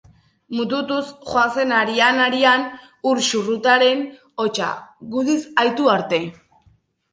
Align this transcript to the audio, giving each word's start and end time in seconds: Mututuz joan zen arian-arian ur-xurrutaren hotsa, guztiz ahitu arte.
Mututuz 0.59 1.03
joan 1.31 1.53
zen 1.57 1.73
arian-arian 1.81 2.65
ur-xurrutaren 3.11 4.03
hotsa, 4.47 4.73
guztiz 5.15 5.39
ahitu 5.67 5.95
arte. 6.01 6.23